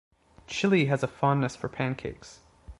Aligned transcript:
Chilly 0.47 0.85
has 0.85 1.03
a 1.03 1.07
fondness 1.07 1.55
for 1.55 1.69
pancakes. 1.69 2.39